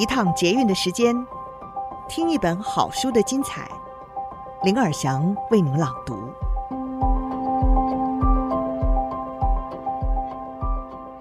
[0.00, 1.14] 一趟捷运的时间，
[2.08, 3.70] 听一本好书的精彩。
[4.62, 6.32] 林尔祥为您朗读。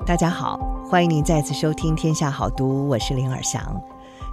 [0.05, 0.57] 大家好，
[0.89, 3.83] 欢迎您再次收听《天下好读》，我是林尔祥。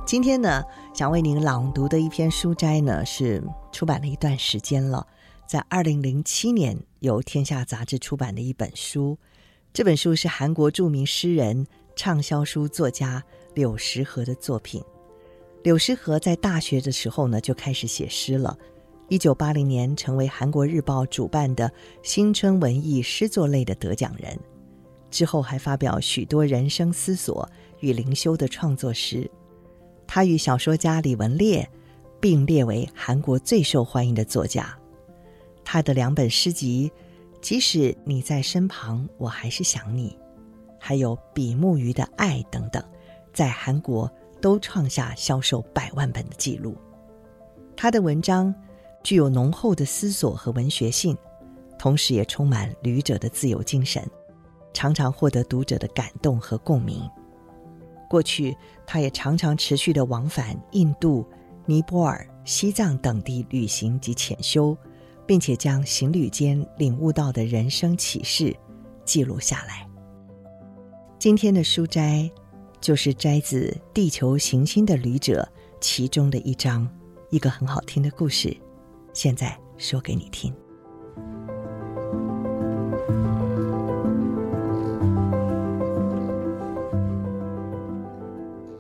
[0.07, 0.63] 今天呢，
[0.95, 3.43] 想为您朗读的一篇书摘呢，是
[3.73, 5.09] 出版了一段时间了，
[5.45, 9.19] 在二零零七年由天下杂志出版的一本书。
[9.73, 13.25] 这本书是韩国著名诗人、畅销书作家。
[13.57, 14.83] 柳时河的作品。
[15.63, 18.57] 柳时河在大学的时候呢，就开始写诗了。
[19.09, 24.39] 一九八零年，成为韩国日报主办的新春文艺诗作类的得奖人。
[25.11, 27.49] 之后还发表许多人生思索
[27.81, 29.29] 与灵修的创作诗。
[30.07, 31.67] 他与小说家李文烈
[32.21, 34.77] 并列为韩国最受欢迎的作家。
[35.65, 36.93] 他的两本诗集
[37.41, 40.11] 《即使你在身旁，我还是想你》，
[40.79, 42.85] 还有《比目鱼的爱》等等。
[43.37, 46.75] 在韩国都创下销售百万本的记录。
[47.77, 48.53] 他的文章
[49.05, 51.15] 具有浓厚的思索和文学性，
[51.79, 54.03] 同时也充满旅者的自由精神，
[54.73, 57.07] 常常获得读者的感动和共鸣。
[58.09, 61.23] 过去，他也常常持续地往返印度、
[61.67, 64.75] 尼泊尔、西藏等地旅行及潜修，
[65.27, 68.57] 并且将行旅间领悟到的人生启示
[69.05, 69.87] 记录下来。
[71.19, 72.31] 今天的书斋。
[72.81, 75.49] 就是摘自《地球行星的旅者》
[75.81, 76.89] 其中的一章，
[77.31, 78.57] 一个很好听的故事，
[79.13, 80.55] 现在说给你听。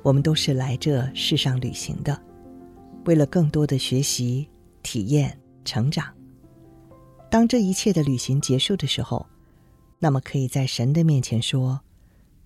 [0.02, 2.17] 我们都是来这世上旅行的，
[3.06, 4.48] 为了更多的学习、
[4.84, 6.14] 体验、成长。
[7.28, 9.27] 当这一切的旅行结束的时候，
[9.98, 11.80] 那么可以在神的面前说：“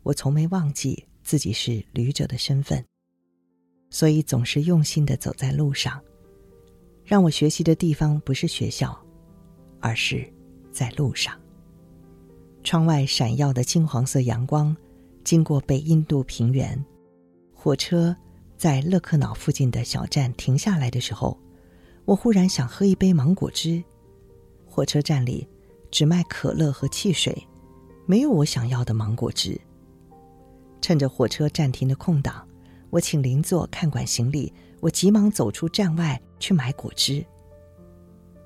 [0.04, 2.84] 我从没忘记。”自己是旅者的身份，
[3.88, 6.02] 所以总是用心的走在路上。
[7.04, 9.00] 让我学习的地方不是学校，
[9.78, 10.28] 而是
[10.72, 11.40] 在路上。
[12.64, 14.76] 窗外闪耀的金黄色阳光，
[15.22, 16.84] 经过北印度平原，
[17.54, 18.12] 火车
[18.56, 21.38] 在勒克瑙附近的小站停下来的时候，
[22.06, 23.80] 我忽然想喝一杯芒果汁。
[24.66, 25.46] 火车站里
[25.92, 27.40] 只卖可乐和汽水，
[28.04, 29.56] 没有我想要的芒果汁。
[30.80, 32.46] 趁着火车暂停的空档，
[32.90, 34.52] 我请邻座看管行李。
[34.80, 37.22] 我急忙走出站外去买果汁。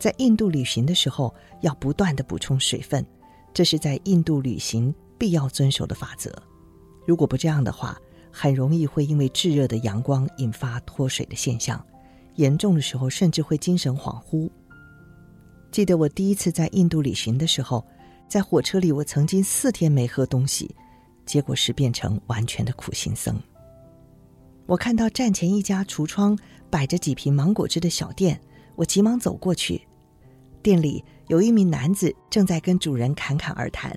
[0.01, 3.07] 在印度旅行的时候，要不断地补充水分，
[3.55, 6.31] 这是在印度旅行必要遵守的法则。
[7.07, 7.97] 如果不这样的话，
[8.33, 11.81] 很容易会因为炙热的阳光引发脱水的现象，
[12.35, 14.51] 严重的时候甚至会精神恍惚。
[15.71, 17.87] 记得我第一次在印度旅行的时候，
[18.29, 20.75] 在火车里，我曾经四天没喝东西。
[21.25, 23.41] 结果是变成完全的苦行僧。
[24.67, 26.39] 我看到站前一家橱窗
[26.71, 28.41] 摆着几瓶芒果汁的小店，
[28.77, 29.87] 我急忙走过去。
[30.63, 33.95] 店里有一名男子正在跟主人侃侃而谈，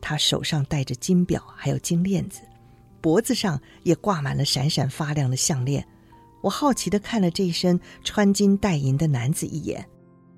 [0.00, 2.42] 他手上戴着金表，还有金链子，
[3.00, 5.84] 脖子上也挂满了闪闪发亮的项链。
[6.40, 9.84] 我好奇的看了这一身穿金戴银的男子一眼，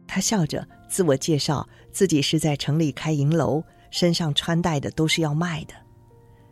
[0.06, 5.74] 他笑着自我介绍自己是在城里开银楼，身上穿戴的都是要卖的。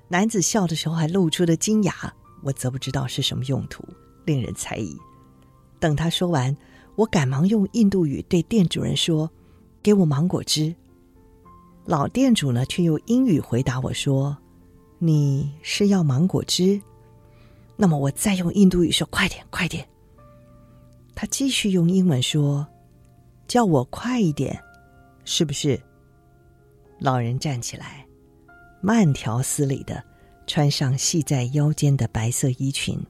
[0.08, 1.94] 男子笑的时候还露出了金牙，
[2.42, 3.82] 我则不知道是什么用途，
[4.24, 4.96] 令人猜疑。
[5.80, 6.56] 等他说完，
[6.94, 9.30] 我赶忙用印度语对店主人说
[9.82, 10.74] ：“给我芒果汁。”
[11.84, 14.36] 老店主呢，却用英语回答我说
[14.98, 16.80] ：“你是要芒果汁？”
[17.76, 19.86] 那么我再用印度语说：“快点，快点。”
[21.14, 22.66] 他继续用英文说
[23.48, 24.58] ：“叫我快一点，
[25.24, 25.80] 是不是？”
[27.00, 28.06] 老人站起来。
[28.84, 30.04] 慢条斯理地
[30.46, 33.00] 穿上系在腰间的白色衣裙，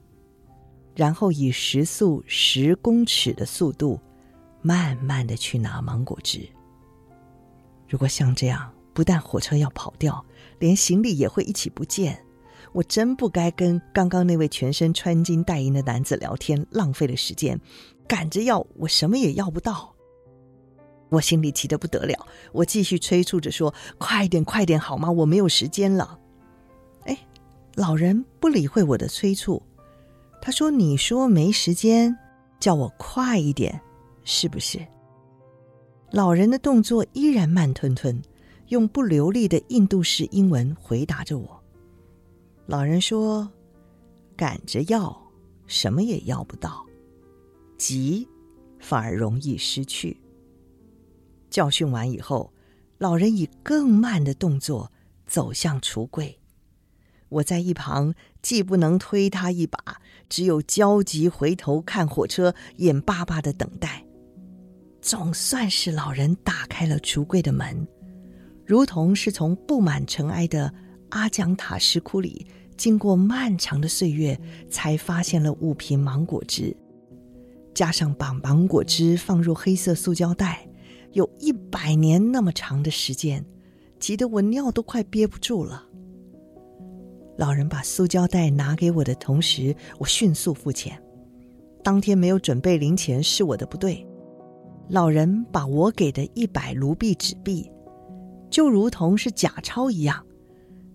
[0.95, 3.99] 然后以时速十公尺的速度，
[4.61, 6.47] 慢慢地去拿芒果汁。
[7.89, 10.25] 如果像这样，不但火车要跑掉，
[10.59, 12.23] 连行李也会一起不见。
[12.71, 17.59] 我真不该跟刚刚那位全身穿金戴银的男子聊天，浪费了时间。
[18.07, 19.94] 赶着要，我什么也要不到。
[21.15, 25.09] 我心里急得不得了，我继续催促着说：“快点，快点，好吗？
[25.09, 26.19] 我没有时间了。”
[27.05, 27.17] 哎，
[27.75, 29.61] 老人不理会我的催促，
[30.41, 32.17] 他说：“你说没时间，
[32.59, 33.79] 叫我快一点，
[34.23, 34.85] 是不是？”
[36.11, 38.21] 老人的动作依然慢吞吞，
[38.67, 41.63] 用不流利的印度式英文回答着我。
[42.65, 43.49] 老人说
[44.35, 45.15] ：“赶着要，
[45.65, 46.85] 什么也要不到；
[47.77, 48.27] 急，
[48.79, 50.17] 反而容易失去。”
[51.49, 52.53] 教训完以后，
[52.97, 54.91] 老人以更慢的动作
[55.25, 56.39] 走向橱柜。
[57.29, 59.79] 我在一旁既不能推他一把，
[60.29, 64.05] 只有焦急回头看火车，眼巴巴的等待。
[65.01, 67.87] 总算是老人打开了橱柜的门，
[68.65, 70.73] 如同是从布满尘埃的
[71.09, 72.47] 阿姜塔石窟里，
[72.77, 74.39] 经过漫长的岁月，
[74.69, 76.75] 才发现了五瓶芒果汁。
[77.73, 80.67] 加上把芒果汁放入黑色塑胶袋，
[81.15, 83.43] 有一百年那么长的时间，
[83.99, 85.81] 急得我尿都快憋不住了。
[87.37, 91.01] 老人把塑胶袋拿给我的同时，我迅速付钱。
[91.81, 94.05] 当天没有准备零钱是我的不对。
[94.89, 97.71] 老人把我给的一百卢比纸币，
[98.49, 100.21] 就如同是假钞一样，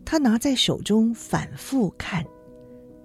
[0.04, 2.22] 他拿在手中反复看，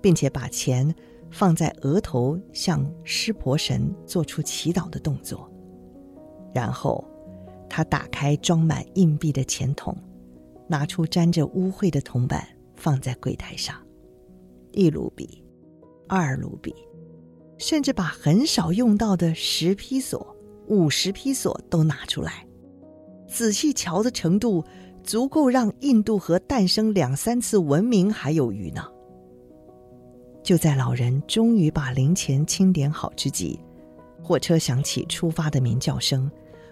[0.01, 0.93] 并且把钱
[1.31, 5.49] 放在额头，向湿婆神做出祈祷的动作。
[6.55, 7.05] 然后，
[7.69, 9.95] 他打开装满硬币的钱筒，
[10.67, 12.47] 拿出沾着污秽的铜板。
[12.77, 13.73] 放在柜台上，
[14.73, 15.41] 一卢比，
[16.09, 16.75] 二卢比，
[17.57, 20.35] 甚至把很少用到的十披索、
[20.67, 22.45] 五十披索都拿出来，
[23.29, 24.61] 仔细瞧的程度，
[25.03, 28.85] 足够让印度河诞生两三次文明还有余呢。
[30.43, 33.57] 就在老人终于把零钱清点好之际，
[34.21, 36.29] 火车响起出发的鸣叫声。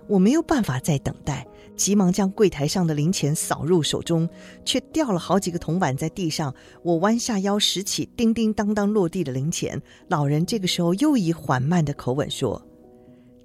[0.08, 4.28] 我没有办法再等待，急忙将柜台上的零钱扫入手中，
[4.66, 6.54] 却掉了好几个铜板在地上。
[6.84, 9.82] 我弯下腰拾起叮叮当当落地的零钱。
[10.10, 12.62] 老人这个时候又以缓慢的口吻说：“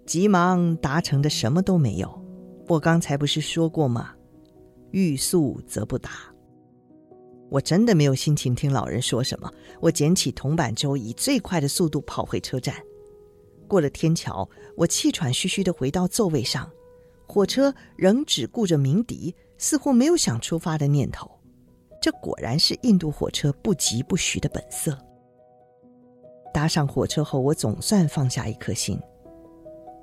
[0.05, 2.23] 急忙达成的什么都没有。
[2.67, 4.11] 我刚才不是说过吗？
[4.91, 6.11] 欲速则不达。
[7.51, 9.51] 我真的没有心情听老人说什么。
[9.81, 12.75] 我捡起铜板之后，以最快的速度跑回车站。”
[13.69, 16.69] 过了天桥，我气喘吁吁地回到座位上。
[17.29, 21.31] 火车仍只顾着鸣笛，似乎没有想出发的念头。
[22.01, 24.97] 这果然是印度火车不疾不徐的本色。
[26.55, 28.99] 搭上火车后，我总算放下一颗心，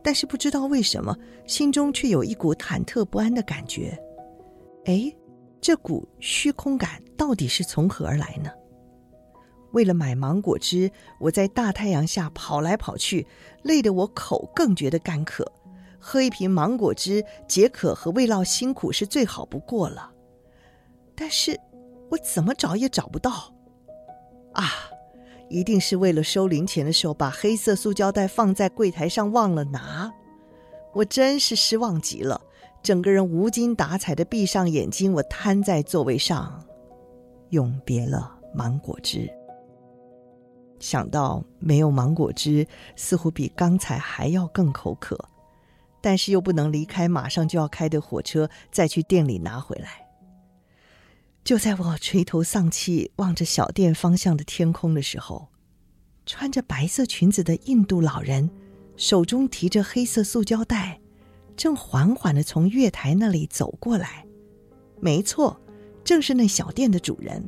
[0.04, 3.98] 但是不知道为什么，心中却有一股忐忑不安的感觉。
[4.86, 5.12] 哎，
[5.60, 8.52] 这股虚空感到底是从何而来呢？
[9.76, 10.90] 为了买芒果汁，
[11.20, 13.28] 我在大太阳下跑来跑去，
[13.64, 15.52] 累得我口更觉得干渴。
[16.00, 20.12] 喝一瓶芒果汁解渴和慰劳辛苦是最好不过了。
[21.14, 21.60] 但是，
[22.10, 23.54] 我怎么找也找不到。
[24.54, 24.64] 啊，
[25.50, 30.10] 一定是为了收零钱的时候把黑色塑胶袋放在柜台上忘了拿。
[30.94, 32.40] 我真是失望极了，
[32.82, 36.64] 整个人无精打采的闭上眼睛，我瘫在座位上，
[37.50, 39.30] 永别了芒果汁。
[40.86, 45.18] 想到没有芒果汁，似乎比刚才还要更口渴，
[46.00, 50.06] 但是又不能离开马上就要开的火车，再去店里拿回来。
[51.44, 55.48] 就在我垂头丧气望着小店方向的天空的时候，
[56.28, 58.48] 穿着白色裙子的印度老人，
[58.96, 61.02] 手中提着黑色塑胶袋，
[61.58, 64.24] 正缓缓地从月台那里走过来。
[65.00, 65.60] 没错，
[66.04, 67.44] 正是那小店的主人。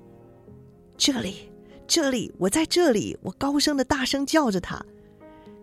[0.97, 1.46] 这里。
[1.87, 4.85] 这里，我在这里，我高声的大声叫着他。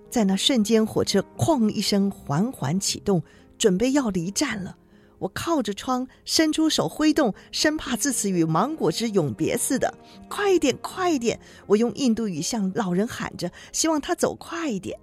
[0.09, 3.23] 在那瞬间，火车“哐”一声缓缓启动，
[3.59, 4.77] 准备要离站了。
[5.19, 9.93] 我靠着窗，伸出手挥动，生怕自此与芒果汁永别似的。
[10.29, 11.39] 快一点，快一点！
[11.67, 14.99] 我用印度语向老人喊着，希望他走快一点。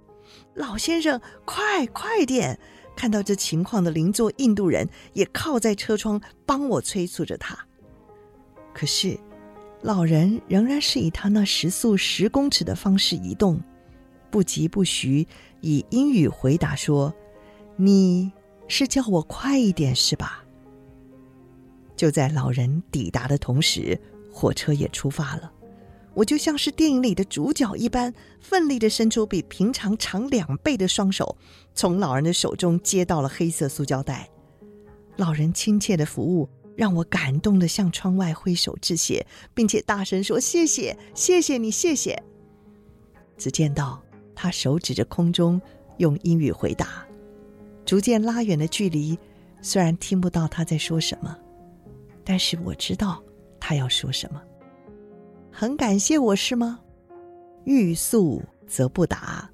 [0.54, 2.58] 老先生，快快点！
[2.96, 7.56] 看到这情况的邻座印度人也靠在车窗，帮我催促着他。
[8.74, 9.18] 可是。
[9.82, 13.60] 老人仍然是以他那时速十公尺的方式移动，
[14.30, 15.26] 不疾不徐，
[15.60, 17.12] 以英语回答说
[17.74, 18.30] ：“你
[18.68, 20.44] 是叫我快一点是吧？”
[21.96, 24.00] 就在老人抵达的同时，
[24.32, 25.52] 火车也出发了。
[26.14, 31.36] 我就像是电影里的主角一般，奋力地伸出比平常长两倍的双手，
[31.74, 34.28] 从老人的手中接到了黑色塑胶袋。
[35.16, 36.48] 老人亲切的服务。
[36.76, 42.20] 让我感动的向窗外挥手致谢，并且大声说：“谢谢，谢谢你，谢谢。”
[43.36, 44.02] 只见到
[44.34, 45.60] 他手指着空中，
[45.98, 47.06] 用英语回答。
[47.84, 49.18] 逐渐拉远的距离，
[49.60, 51.36] 虽然听不到他在说什么，
[52.24, 53.22] 但是我知道
[53.58, 54.40] 他要说什么。
[55.50, 56.78] 很感谢我是吗？
[57.64, 59.50] 欲速则不达。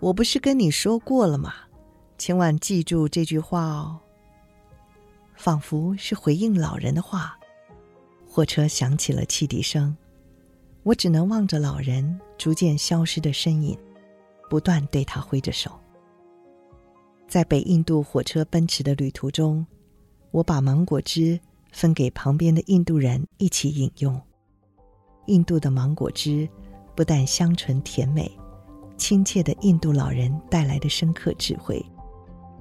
[0.00, 1.52] 我不是跟你说过了吗？
[2.18, 4.00] 千万记住这句话哦。
[5.36, 7.38] 仿佛是回应老人的话，
[8.26, 9.96] 火车响起了汽笛声，
[10.82, 13.78] 我只能望着老人逐渐消失的身影，
[14.48, 15.70] 不断对他挥着手。
[17.28, 19.64] 在北印度火车奔驰的旅途中，
[20.30, 21.38] 我把芒果汁
[21.70, 24.20] 分给旁边的印度人一起饮用，
[25.26, 26.48] 印度的芒果汁
[26.94, 28.30] 不但香醇甜美，
[28.96, 31.84] 亲切的印度老人带来的深刻智慧，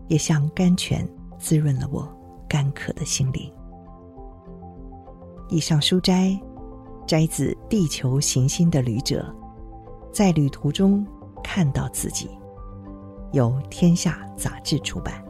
[0.08, 1.08] 也像甘泉
[1.40, 2.12] 滋润了我。
[2.48, 3.52] 干渴的心灵。
[5.50, 6.40] 以上书斋
[7.08, 9.34] 摘自《地球行星的旅者》，
[10.14, 11.06] 在旅途中
[11.44, 12.30] 看到自己，
[13.32, 15.25] 由天下杂志出版。